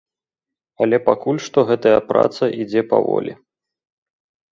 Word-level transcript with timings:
Але 0.85 0.97
пакуль 1.09 1.41
што 1.47 1.59
гэтая 1.71 1.99
праца 2.13 2.43
ідзе 2.63 2.81
паволі. 2.95 3.31